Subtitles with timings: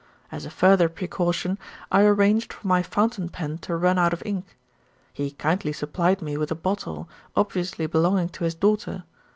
[0.31, 1.59] As a further precaution,
[1.91, 4.57] I arranged for my fountain pen to run out of ink.
[5.13, 9.03] He kindly supplied me with a bottle, obviously belonging to his daughter.